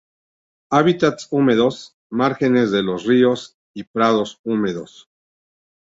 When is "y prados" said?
3.75-4.39